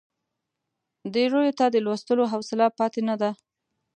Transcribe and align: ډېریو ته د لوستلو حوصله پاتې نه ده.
ډېریو 1.13 1.51
ته 1.59 1.65
د 1.71 1.75
لوستلو 1.85 2.23
حوصله 2.31 2.65
پاتې 2.79 3.01
نه 3.09 3.15
ده. 3.21 3.31